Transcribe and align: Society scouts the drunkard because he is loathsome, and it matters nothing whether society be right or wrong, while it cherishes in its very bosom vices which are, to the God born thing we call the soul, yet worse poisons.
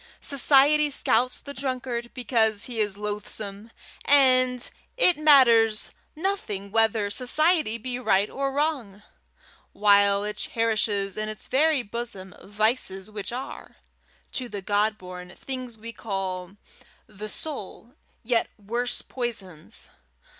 Society 0.19 0.89
scouts 0.89 1.39
the 1.39 1.53
drunkard 1.53 2.09
because 2.15 2.63
he 2.65 2.79
is 2.79 2.97
loathsome, 2.97 3.69
and 4.03 4.71
it 4.97 5.15
matters 5.19 5.91
nothing 6.15 6.71
whether 6.71 7.11
society 7.11 7.77
be 7.77 7.99
right 7.99 8.27
or 8.27 8.51
wrong, 8.51 9.03
while 9.73 10.23
it 10.23 10.37
cherishes 10.37 11.17
in 11.17 11.29
its 11.29 11.47
very 11.47 11.83
bosom 11.83 12.33
vices 12.41 13.11
which 13.11 13.31
are, 13.31 13.75
to 14.31 14.49
the 14.49 14.63
God 14.63 14.97
born 14.97 15.35
thing 15.35 15.69
we 15.79 15.93
call 15.93 16.57
the 17.05 17.29
soul, 17.29 17.93
yet 18.23 18.49
worse 18.57 19.03
poisons. 19.03 19.91